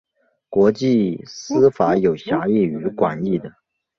[0.49, 3.53] 国际私法有狭义与广义的。